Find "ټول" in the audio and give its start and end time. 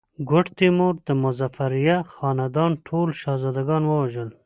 2.87-3.09